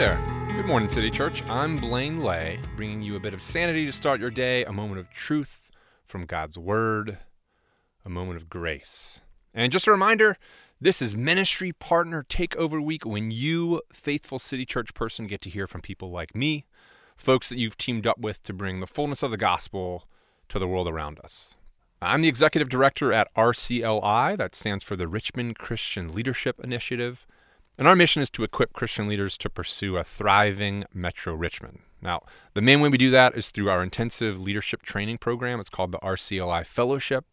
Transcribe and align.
there. 0.00 0.18
Good 0.56 0.64
morning, 0.64 0.88
City 0.88 1.10
Church. 1.10 1.42
I'm 1.46 1.76
Blaine 1.76 2.20
Lay, 2.20 2.58
bringing 2.74 3.02
you 3.02 3.16
a 3.16 3.20
bit 3.20 3.34
of 3.34 3.42
sanity 3.42 3.84
to 3.84 3.92
start 3.92 4.18
your 4.18 4.30
day, 4.30 4.64
a 4.64 4.72
moment 4.72 4.98
of 4.98 5.10
truth 5.10 5.70
from 6.06 6.24
God's 6.24 6.56
Word, 6.56 7.18
a 8.02 8.08
moment 8.08 8.38
of 8.38 8.48
grace. 8.48 9.20
And 9.52 9.70
just 9.70 9.86
a 9.86 9.90
reminder 9.90 10.38
this 10.80 11.02
is 11.02 11.14
Ministry 11.14 11.72
Partner 11.72 12.24
Takeover 12.26 12.82
Week 12.82 13.04
when 13.04 13.30
you, 13.30 13.82
faithful 13.92 14.38
City 14.38 14.64
Church 14.64 14.94
person, 14.94 15.26
get 15.26 15.42
to 15.42 15.50
hear 15.50 15.66
from 15.66 15.82
people 15.82 16.10
like 16.10 16.34
me, 16.34 16.64
folks 17.14 17.50
that 17.50 17.58
you've 17.58 17.76
teamed 17.76 18.06
up 18.06 18.18
with 18.18 18.42
to 18.44 18.54
bring 18.54 18.80
the 18.80 18.86
fullness 18.86 19.22
of 19.22 19.30
the 19.30 19.36
gospel 19.36 20.08
to 20.48 20.58
the 20.58 20.66
world 20.66 20.88
around 20.88 21.20
us. 21.22 21.56
I'm 22.00 22.22
the 22.22 22.28
executive 22.28 22.70
director 22.70 23.12
at 23.12 23.28
RCLI, 23.34 24.38
that 24.38 24.54
stands 24.54 24.82
for 24.82 24.96
the 24.96 25.06
Richmond 25.06 25.58
Christian 25.58 26.14
Leadership 26.14 26.58
Initiative. 26.64 27.26
And 27.80 27.88
our 27.88 27.96
mission 27.96 28.20
is 28.20 28.28
to 28.32 28.44
equip 28.44 28.74
Christian 28.74 29.08
leaders 29.08 29.38
to 29.38 29.48
pursue 29.48 29.96
a 29.96 30.04
thriving 30.04 30.84
Metro 30.92 31.32
Richmond. 31.32 31.78
Now, 32.02 32.20
the 32.52 32.60
main 32.60 32.82
way 32.82 32.90
we 32.90 32.98
do 32.98 33.10
that 33.10 33.34
is 33.34 33.48
through 33.48 33.70
our 33.70 33.82
intensive 33.82 34.38
leadership 34.38 34.82
training 34.82 35.16
program. 35.16 35.58
It's 35.60 35.70
called 35.70 35.90
the 35.90 35.98
RCLI 36.00 36.66
Fellowship. 36.66 37.24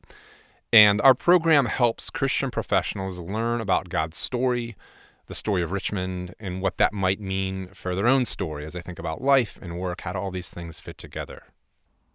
And 0.71 1.01
our 1.01 1.13
program 1.13 1.65
helps 1.65 2.09
Christian 2.09 2.49
professionals 2.49 3.19
learn 3.19 3.59
about 3.59 3.89
God's 3.89 4.15
story, 4.15 4.77
the 5.25 5.35
story 5.35 5.61
of 5.63 5.73
Richmond, 5.73 6.33
and 6.39 6.61
what 6.61 6.77
that 6.77 6.93
might 6.93 7.19
mean 7.19 7.67
for 7.73 7.93
their 7.93 8.07
own 8.07 8.23
story 8.23 8.65
as 8.65 8.71
they 8.71 8.81
think 8.81 8.99
about 8.99 9.21
life 9.21 9.59
and 9.61 9.77
work, 9.77 9.99
how 10.01 10.13
do 10.13 10.19
all 10.19 10.31
these 10.31 10.51
things 10.51 10.79
fit 10.79 10.97
together. 10.97 11.43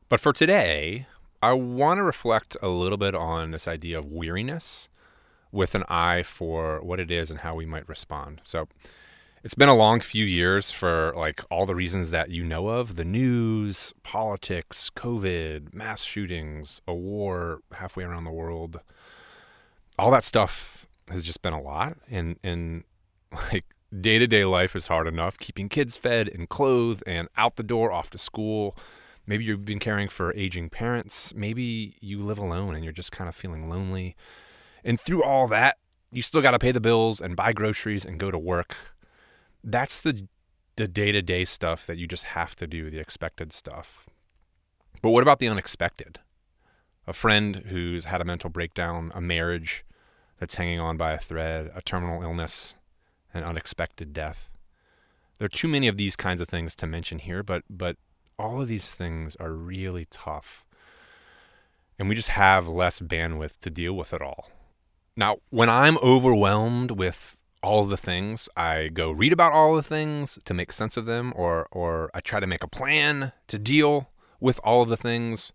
But 0.09 0.21
for 0.21 0.33
today, 0.33 1.07
I 1.43 1.53
want 1.53 1.99
to 1.99 2.03
reflect 2.03 2.57
a 2.63 2.71
little 2.71 2.97
bit 2.97 3.15
on 3.15 3.51
this 3.51 3.69
idea 3.69 3.99
of 3.99 4.07
weariness 4.07 4.89
with 5.53 5.75
an 5.75 5.85
eye 5.89 6.23
for 6.23 6.81
what 6.83 6.99
it 6.99 7.11
is 7.11 7.31
and 7.31 7.41
how 7.41 7.55
we 7.55 7.67
might 7.67 7.89
respond. 7.89 8.41
So 8.45 8.67
it's 9.45 9.55
been 9.55 9.69
a 9.69 9.77
long 9.77 10.01
few 10.01 10.25
years 10.25 10.71
for 10.71 11.13
like 11.17 11.43
all 11.51 11.67
the 11.67 11.75
reasons 11.75 12.11
that 12.11 12.31
you 12.31 12.45
know 12.45 12.69
of 12.69 12.97
the 12.97 13.05
news, 13.05 13.93
politics, 14.03 14.91
COVID, 14.95 15.75
mass 15.75 16.05
shootings, 16.05 16.81
a 16.87 16.95
war 16.95 17.61
halfway 17.73 18.05
around 18.05 18.25
the 18.25 18.31
world. 18.31 18.81
All 19.99 20.11
that 20.13 20.25
stuff 20.25 20.87
has 21.11 21.23
just 21.23 21.43
been 21.43 21.53
a 21.53 21.61
lot. 21.61 21.97
And, 22.09 22.39
and 22.43 22.85
like 23.53 23.65
day 24.01 24.19
to 24.19 24.27
day 24.27 24.45
life 24.45 24.77
is 24.77 24.87
hard 24.87 25.07
enough, 25.07 25.39
keeping 25.39 25.69
kids 25.69 25.97
fed 25.97 26.29
and 26.29 26.49
clothed 26.49 27.03
and 27.07 27.29
out 27.37 27.57
the 27.57 27.63
door, 27.63 27.93
off 27.93 28.11
to 28.11 28.19
school. 28.19 28.77
Maybe 29.27 29.45
you've 29.45 29.65
been 29.65 29.79
caring 29.79 30.09
for 30.09 30.33
aging 30.35 30.71
parents. 30.71 31.35
Maybe 31.35 31.97
you 32.01 32.21
live 32.21 32.39
alone 32.39 32.75
and 32.75 32.85
you're 32.85 32.93
just 32.93 33.13
kind 33.13 33.29
of 33.29 33.35
feeling 33.35 33.69
lonely. 33.69 34.17
And 34.85 35.01
through 35.01 35.23
all 35.23 35.49
that, 35.49 35.79
you 36.11 36.23
still 36.23 36.43
got 36.43 36.51
to 36.53 36.59
pay 36.59 36.73
the 36.73 36.81
bills 36.81 37.21
and 37.21 37.37
buy 37.37 37.53
groceries 37.53 38.05
and 38.05 38.19
go 38.19 38.31
to 38.31 38.39
work. 38.39 38.77
That's 39.65 40.01
the 40.01 40.29
the 40.77 40.89
day-to-day 40.89 41.45
stuff 41.45 41.87
that 41.87 41.99
you 41.99 42.07
just 42.07 42.25
have 42.25 42.57
to 42.57 42.67
do, 42.67 42.89
the 42.91 42.99
expected 42.99 43.53
stuff. 43.53 44.09
But 45.03 45.11
what 45.11 45.23
about 45.23 45.39
the 45.39 45.49
unexpected? 45.49 46.21
A 47.07 47.13
friend 47.13 47.57
who's 47.67 48.07
had 48.07 48.21
a 48.21 48.25
mental 48.25 48.49
breakdown, 48.49 49.13
a 49.15 49.21
marriage 49.21 49.85
that's 50.39 50.55
hanging 50.55 50.81
on 50.81 50.97
by 50.97 51.13
a 51.13 51.19
thread, 51.19 51.71
a 51.75 51.83
terminal 51.83 52.23
illness, 52.23 52.75
an 53.35 53.45
unexpected 53.45 54.13
death. 54.13 54.49
There 55.39 55.47
are 55.47 55.49
too 55.49 55.69
many 55.69 55.89
of 55.89 55.97
these 55.97 56.17
kinds 56.17 56.41
of 56.41 56.49
things 56.49 56.75
to 56.77 56.87
mention 56.87 57.19
here, 57.19 57.43
but 57.43 57.65
but 57.69 57.97
all 58.39 58.63
of 58.63 58.69
these 58.69 58.95
things 58.95 59.37
are 59.37 59.53
really 59.53 60.07
tough. 60.11 60.65
And 61.99 62.09
we 62.09 62.15
just 62.15 62.31
have 62.31 62.67
less 62.67 63.01
bandwidth 63.01 63.59
to 63.59 63.71
deal 63.71 63.93
with 63.93 64.15
it 64.15 64.23
all. 64.23 64.51
Now, 65.17 65.39
when 65.51 65.69
I'm 65.69 65.99
overwhelmed 65.99 66.93
with 66.93 67.37
all 67.63 67.85
the 67.85 67.97
things, 67.97 68.49
I 68.57 68.89
go 68.89 69.11
read 69.11 69.33
about 69.33 69.53
all 69.53 69.75
the 69.75 69.83
things 69.83 70.39
to 70.45 70.55
make 70.55 70.73
sense 70.73 70.97
of 70.97 71.07
them, 71.07 71.33
or 71.37 71.69
or 71.71 72.11
I 72.15 72.21
try 72.21 72.41
to 72.41 72.47
make 72.47 72.65
a 72.65 72.69
plan 72.69 73.33
to 73.49 73.59
deal 73.59 74.11
with 74.41 74.59
all 74.65 74.83
of 74.83 74.89
the 74.89 74.97
things. 74.97 75.53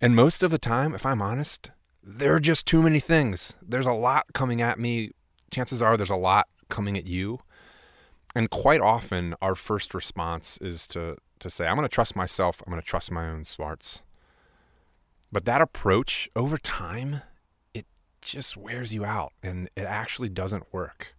And 0.00 0.14
most 0.14 0.42
of 0.42 0.50
the 0.50 0.58
time, 0.58 0.94
if 0.94 1.04
I'm 1.04 1.22
honest, 1.22 1.70
there 2.02 2.34
are 2.34 2.40
just 2.40 2.66
too 2.66 2.82
many 2.82 3.00
things. 3.00 3.54
There's 3.60 3.86
a 3.86 3.92
lot 3.92 4.26
coming 4.32 4.62
at 4.62 4.78
me. 4.78 5.12
Chances 5.50 5.82
are 5.82 5.96
there's 5.96 6.10
a 6.10 6.16
lot 6.16 6.48
coming 6.68 6.96
at 6.96 7.06
you. 7.06 7.40
And 8.34 8.48
quite 8.48 8.80
often 8.80 9.34
our 9.42 9.54
first 9.54 9.94
response 9.94 10.58
is 10.60 10.86
to 10.88 11.16
to 11.40 11.50
say, 11.50 11.66
I'm 11.66 11.76
going 11.76 11.88
to 11.88 11.94
trust 11.94 12.14
myself, 12.14 12.62
I'm 12.64 12.70
going 12.70 12.82
to 12.82 12.86
trust 12.86 13.10
my 13.10 13.26
own 13.26 13.44
smarts. 13.44 14.02
But 15.32 15.46
that 15.46 15.62
approach 15.62 16.28
over 16.36 16.58
time 16.58 17.22
just 18.22 18.56
wears 18.56 18.92
you 18.92 19.04
out 19.04 19.32
and 19.42 19.68
it 19.76 19.82
actually 19.82 20.28
doesn't 20.28 20.72
work. 20.72 21.14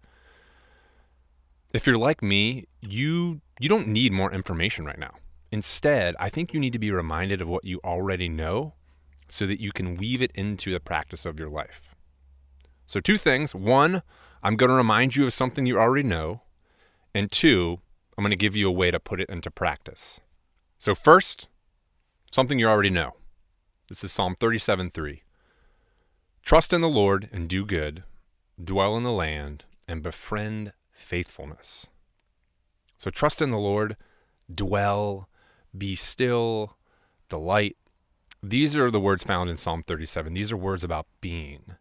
If 1.73 1.88
you're 1.88 1.97
like 1.97 2.22
me, 2.22 2.67
you 2.81 3.41
you 3.59 3.69
don't 3.69 3.88
need 3.88 4.12
more 4.12 4.31
information 4.31 4.85
right 4.85 5.00
now. 5.00 5.16
Instead, 5.51 6.16
I 6.19 6.29
think 6.29 6.53
you 6.53 6.59
need 6.59 6.73
to 6.73 6.79
be 6.79 6.91
reminded 6.91 7.41
of 7.41 7.47
what 7.47 7.66
you 7.66 7.79
already 7.84 8.29
know 8.29 8.73
so 9.28 9.45
that 9.45 9.62
you 9.62 9.72
can 9.72 9.95
weave 9.95 10.22
it 10.22 10.31
into 10.34 10.72
the 10.72 10.79
practice 10.79 11.25
of 11.25 11.39
your 11.39 11.50
life. 11.50 11.95
So 12.85 13.00
two 13.00 13.18
things. 13.18 13.56
One, 13.56 14.01
I'm 14.44 14.56
going 14.56 14.69
to 14.69 14.75
remind 14.75 15.16
you 15.16 15.25
of 15.25 15.33
something 15.33 15.66
you 15.66 15.79
already 15.79 16.07
know, 16.07 16.41
and 17.13 17.31
two, 17.31 17.79
I'm 18.18 18.23
going 18.23 18.31
to 18.31 18.35
give 18.35 18.56
you 18.56 18.68
a 18.68 18.72
way 18.72 18.91
to 18.91 19.00
put 19.00 19.22
it 19.22 19.29
into 19.29 19.50
practice. 19.50 20.19
So 20.78 20.95
first, 20.95 21.47
something 22.31 22.59
you 22.59 22.68
already 22.68 22.89
know. 22.89 23.13
This 23.88 24.03
is 24.03 24.12
Psalm 24.12 24.35
37:3. 24.35 25.22
Trust 26.44 26.74
in 26.74 26.81
the 26.81 26.90
Lord 26.90 27.29
and 27.31 27.47
do 27.47 27.66
good, 27.66 28.03
dwell 28.62 28.97
in 28.97 29.03
the 29.03 29.12
land 29.12 29.63
and 29.88 30.03
befriend 30.03 30.74
faithfulness. 30.91 31.88
So 32.97 33.09
trust 33.09 33.41
in 33.41 33.52
the 33.52 33.57
Lord, 33.57 33.96
dwell, 34.53 35.30
be 35.78 35.96
still, 35.96 36.78
delight. 37.30 37.78
These 38.44 38.75
are 38.75 38.91
the 38.91 39.00
words 39.00 39.24
found 39.24 39.50
in 39.50 39.57
Psalm 39.57 39.84
37. 39.84 40.34
These 40.34 40.51
are 40.51 40.57
words 40.57 40.84
about 40.84 41.07
being. 41.22 41.75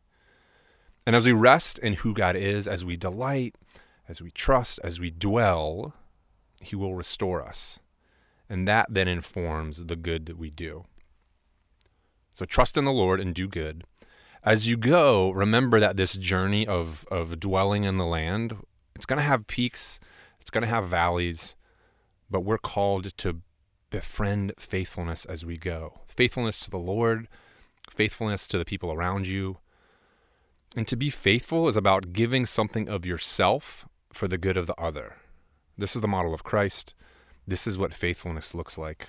And 1.07 1.17
as 1.17 1.27
we 1.27 1.33
rest 1.33 1.79
in 1.79 1.95
who 1.95 2.15
God 2.15 2.37
is, 2.37 2.69
as 2.69 2.85
we 2.85 2.97
delight, 2.97 3.57
as 4.09 4.21
we 4.23 4.31
trust, 4.31 4.79
as 4.85 5.01
we 5.01 5.11
dwell, 5.11 5.95
He 6.63 6.77
will 6.77 6.95
restore 6.95 7.43
us. 7.43 7.81
And 8.49 8.69
that 8.69 8.87
then 8.91 9.09
informs 9.09 9.87
the 9.87 9.97
good 9.97 10.27
that 10.27 10.39
we 10.39 10.51
do. 10.51 10.85
So 12.33 12.45
trust 12.45 12.77
in 12.77 12.85
the 12.85 12.93
Lord 12.93 13.21
and 13.21 13.35
do 13.35 13.49
good 13.49 13.85
as 14.43 14.67
you 14.67 14.77
go, 14.77 15.31
remember 15.31 15.81
that 15.81 15.97
this 15.97 16.17
journey 16.17 16.67
of 16.67 17.07
of 17.11 17.41
dwelling 17.41 17.85
in 17.85 17.99
the 17.99 18.07
land, 18.07 18.57
it's 18.95 19.07
going 19.07 19.19
to 19.19 19.23
have 19.23 19.47
peaks, 19.47 20.01
it's 20.41 20.51
going 20.51 20.63
to 20.63 20.69
have 20.69 20.87
valleys, 20.87 21.55
but 22.31 22.41
we're 22.41 22.59
called 22.59 23.17
to 23.19 23.41
befriend 23.91 24.53
faithfulness 24.59 25.25
as 25.25 25.45
we 25.45 25.57
go. 25.57 26.01
Faithfulness 26.07 26.61
to 26.61 26.71
the 26.71 26.79
Lord, 26.79 27.29
faithfulness 27.89 28.47
to 28.49 28.59
the 28.59 28.65
people 28.65 28.93
around 28.93 29.27
you. 29.27 29.59
And 30.77 30.87
to 30.87 30.97
be 30.97 31.11
faithful 31.11 31.69
is 31.69 31.77
about 31.77 32.13
giving 32.13 32.47
something 32.47 32.89
of 32.89 33.05
yourself 33.05 33.89
for 34.13 34.29
the 34.29 34.39
good 34.39 34.57
of 34.57 34.69
the 34.69 34.81
other. 34.81 35.17
This 35.77 35.97
is 35.97 36.03
the 36.03 36.09
model 36.09 36.33
of 36.33 36.45
Christ. 36.45 36.95
This 37.47 37.67
is 37.67 37.77
what 37.77 37.93
faithfulness 37.93 38.55
looks 38.55 38.79
like. 38.79 39.09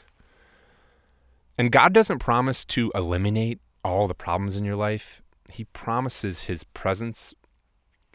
And 1.57 1.71
God 1.71 1.93
doesn't 1.93 2.19
promise 2.19 2.65
to 2.65 2.91
eliminate 2.95 3.59
all 3.83 4.07
the 4.07 4.13
problems 4.13 4.55
in 4.55 4.65
your 4.65 4.75
life, 4.75 5.21
he 5.51 5.65
promises 5.65 6.43
his 6.43 6.63
presence 6.63 7.33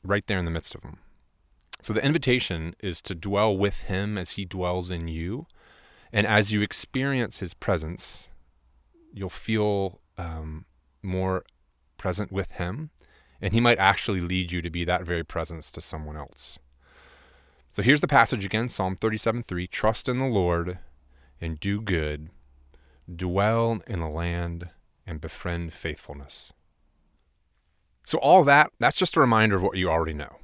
right 0.03 0.27
there 0.27 0.39
in 0.39 0.45
the 0.45 0.51
midst 0.51 0.75
of 0.75 0.83
them. 0.83 0.99
So 1.81 1.93
the 1.93 2.05
invitation 2.05 2.75
is 2.81 3.01
to 3.03 3.15
dwell 3.15 3.57
with 3.57 3.83
him 3.83 4.17
as 4.17 4.33
he 4.33 4.45
dwells 4.45 4.91
in 4.91 5.09
you. 5.09 5.47
And 6.13 6.27
as 6.27 6.53
you 6.53 6.63
experience 6.63 7.39
his 7.39 7.55
presence, 7.55 8.29
you'll 9.13 9.29
feel 9.29 10.01
um, 10.17 10.65
more 11.03 11.45
present 11.97 12.33
with 12.33 12.53
him. 12.53 12.91
And 13.41 13.53
he 13.53 13.61
might 13.61 13.79
actually 13.79 14.21
lead 14.21 14.51
you 14.51 14.63
to 14.63 14.71
be 14.71 14.85
that 14.85 15.05
very 15.05 15.25
presence 15.25 15.71
to 15.73 15.81
someone 15.81 16.17
else. 16.17 16.59
So 17.71 17.83
here's 17.83 18.01
the 18.01 18.09
passage 18.09 18.45
again 18.45 18.71
Psalm 18.71 18.97
37 18.97 19.43
3 19.43 19.67
Trust 19.67 20.09
in 20.09 20.19
the 20.19 20.27
Lord 20.27 20.79
and 21.41 21.61
do 21.61 21.83
good, 21.83 22.31
dwell 23.15 23.83
in 23.87 24.01
the 24.01 24.09
land 24.09 24.71
and 25.07 25.21
befriend 25.21 25.73
faithfulness. 25.73 26.53
So, 28.05 28.19
all 28.19 28.45
that, 28.45 28.71
that's 28.79 28.97
just 28.97 29.17
a 29.17 29.21
reminder 29.21 29.57
of 29.57 29.63
what 29.63 29.77
you 29.77 29.89
already 29.89 30.15
know. 30.15 30.37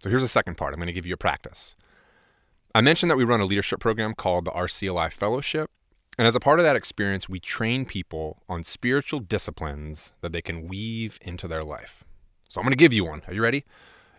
So, 0.00 0.10
here's 0.10 0.22
the 0.22 0.28
second 0.28 0.56
part 0.56 0.72
I'm 0.72 0.80
going 0.80 0.86
to 0.86 0.92
give 0.92 1.06
you 1.06 1.14
a 1.14 1.18
practice. 1.18 1.74
I 2.74 2.80
mentioned 2.80 3.10
that 3.10 3.16
we 3.16 3.24
run 3.24 3.40
a 3.40 3.44
leadership 3.44 3.78
program 3.80 4.14
called 4.14 4.44
the 4.44 4.50
RCLI 4.50 5.12
Fellowship. 5.12 5.70
And 6.16 6.26
as 6.26 6.34
a 6.34 6.40
part 6.40 6.60
of 6.60 6.64
that 6.64 6.76
experience, 6.76 7.28
we 7.28 7.40
train 7.40 7.84
people 7.84 8.42
on 8.48 8.62
spiritual 8.62 9.20
disciplines 9.20 10.12
that 10.20 10.32
they 10.32 10.42
can 10.42 10.68
weave 10.68 11.18
into 11.22 11.48
their 11.48 11.64
life. 11.64 12.04
So, 12.48 12.60
I'm 12.60 12.64
going 12.64 12.72
to 12.72 12.76
give 12.76 12.92
you 12.92 13.04
one. 13.04 13.22
Are 13.26 13.34
you 13.34 13.42
ready? 13.42 13.64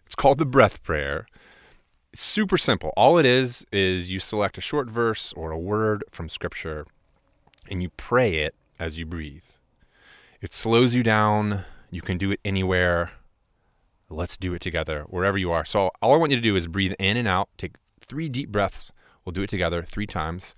It's 0.05 0.15
called 0.15 0.37
the 0.37 0.45
breath 0.45 0.83
prayer. 0.83 1.25
It's 2.13 2.21
super 2.21 2.57
simple. 2.57 2.93
All 2.95 3.17
it 3.17 3.25
is, 3.25 3.65
is 3.73 4.09
you 4.09 4.21
select 4.21 4.57
a 4.57 4.61
short 4.61 4.89
verse 4.89 5.33
or 5.33 5.51
a 5.51 5.59
word 5.59 6.05
from 6.11 6.29
Scripture 6.29 6.85
and 7.69 7.81
you 7.81 7.89
pray 7.97 8.35
it 8.35 8.55
as 8.79 8.97
you 8.97 9.05
breathe. 9.05 9.43
It 10.45 10.53
slows 10.53 10.93
you 10.93 11.01
down. 11.01 11.65
You 11.89 12.03
can 12.03 12.19
do 12.19 12.29
it 12.29 12.39
anywhere. 12.45 13.13
Let's 14.11 14.37
do 14.37 14.53
it 14.53 14.61
together, 14.61 15.05
wherever 15.09 15.39
you 15.39 15.51
are. 15.51 15.65
So, 15.65 15.89
all 16.03 16.13
I 16.13 16.17
want 16.17 16.33
you 16.33 16.37
to 16.37 16.41
do 16.43 16.55
is 16.55 16.67
breathe 16.67 16.93
in 16.99 17.17
and 17.17 17.27
out, 17.27 17.49
take 17.57 17.77
three 17.99 18.29
deep 18.29 18.51
breaths. 18.51 18.91
We'll 19.25 19.33
do 19.33 19.41
it 19.41 19.49
together 19.49 19.81
three 19.81 20.05
times. 20.05 20.53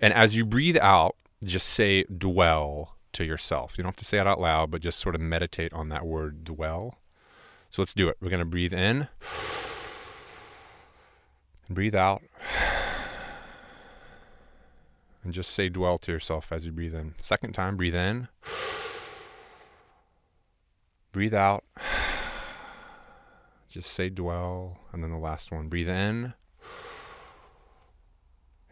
And 0.00 0.14
as 0.14 0.36
you 0.36 0.46
breathe 0.46 0.76
out, 0.80 1.16
just 1.42 1.66
say 1.66 2.04
dwell 2.04 2.94
to 3.14 3.24
yourself. 3.24 3.76
You 3.76 3.82
don't 3.82 3.88
have 3.88 3.98
to 3.98 4.04
say 4.04 4.20
it 4.20 4.26
out 4.28 4.40
loud, 4.40 4.70
but 4.70 4.80
just 4.80 5.00
sort 5.00 5.16
of 5.16 5.20
meditate 5.20 5.72
on 5.72 5.88
that 5.88 6.06
word 6.06 6.44
dwell. 6.44 6.98
So 7.70 7.82
let's 7.82 7.92
do 7.92 8.08
it. 8.08 8.16
We're 8.20 8.30
going 8.30 8.38
to 8.38 8.44
breathe 8.44 8.72
in 8.72 9.08
and 11.66 11.74
breathe 11.74 11.96
out. 11.96 12.22
And 15.24 15.32
just 15.32 15.50
say 15.50 15.68
dwell 15.68 15.98
to 15.98 16.12
yourself 16.12 16.52
as 16.52 16.64
you 16.66 16.70
breathe 16.70 16.94
in. 16.94 17.14
Second 17.18 17.52
time, 17.54 17.76
breathe 17.76 17.96
in. 17.96 18.28
Breathe 21.14 21.32
out. 21.32 21.62
Just 23.68 23.92
say 23.92 24.08
dwell. 24.08 24.80
And 24.92 25.00
then 25.00 25.12
the 25.12 25.16
last 25.16 25.52
one, 25.52 25.68
breathe 25.68 25.88
in 25.88 26.34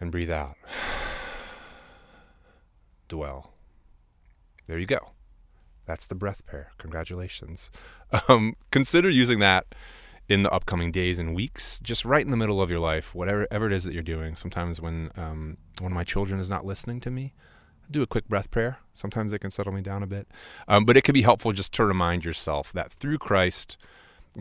and 0.00 0.10
breathe 0.10 0.30
out. 0.30 0.56
Dwell. 3.08 3.52
There 4.66 4.76
you 4.76 4.86
go. 4.86 5.12
That's 5.86 6.08
the 6.08 6.16
breath 6.16 6.44
prayer. 6.44 6.72
Congratulations. 6.78 7.70
Um, 8.28 8.56
consider 8.70 9.08
using 9.08 9.38
that 9.38 9.74
in 10.28 10.42
the 10.42 10.50
upcoming 10.50 10.92
days 10.92 11.18
and 11.18 11.34
weeks, 11.34 11.80
just 11.80 12.04
right 12.04 12.22
in 12.22 12.30
the 12.30 12.36
middle 12.36 12.60
of 12.60 12.70
your 12.70 12.78
life, 12.78 13.14
whatever 13.14 13.48
ever 13.50 13.68
it 13.68 13.72
is 13.72 13.84
that 13.84 13.94
you're 13.94 14.02
doing. 14.02 14.36
Sometimes 14.36 14.82
when 14.82 15.10
um, 15.16 15.56
one 15.80 15.92
of 15.92 15.96
my 15.96 16.04
children 16.04 16.38
is 16.38 16.50
not 16.50 16.66
listening 16.66 17.00
to 17.00 17.10
me, 17.10 17.32
do 17.90 18.02
a 18.02 18.06
quick 18.06 18.28
breath 18.28 18.50
prayer. 18.50 18.78
Sometimes 18.94 19.32
it 19.32 19.40
can 19.40 19.50
settle 19.50 19.72
me 19.72 19.80
down 19.80 20.02
a 20.02 20.06
bit. 20.06 20.28
Um, 20.68 20.84
but 20.84 20.96
it 20.96 21.02
can 21.02 21.12
be 21.12 21.22
helpful 21.22 21.52
just 21.52 21.72
to 21.74 21.84
remind 21.84 22.24
yourself 22.24 22.72
that 22.72 22.92
through 22.92 23.18
Christ, 23.18 23.76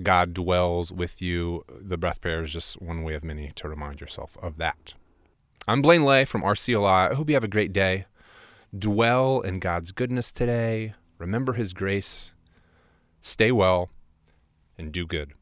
God 0.02 0.34
dwells 0.34 0.92
with 0.92 1.22
you. 1.22 1.66
The 1.70 1.98
breath 1.98 2.22
prayer 2.22 2.42
is 2.42 2.54
just 2.54 2.82
one 2.82 3.04
way 3.04 3.14
of 3.14 3.24
many 3.24 3.52
to 3.56 3.70
remind 3.70 4.02
yourself 4.02 4.38
of 4.42 4.58
that. 4.58 4.94
I'm 5.68 5.82
Blaine 5.82 6.06
Lay 6.06 6.26
from 6.26 6.42
RCLI. 6.42 7.12
I 7.12 7.14
hope 7.14 7.30
you 7.30 7.36
have 7.36 7.44
a 7.44 7.50
great 7.50 7.74
day. 7.74 8.06
Dwell 8.78 9.42
in 9.42 9.60
God's 9.60 9.92
goodness 9.92 10.32
today. 10.32 10.94
Remember 11.18 11.54
His 11.54 11.74
grace. 11.74 12.32
Stay 13.20 13.52
well 13.52 13.90
and 14.78 14.92
do 14.92 15.06
good. 15.06 15.34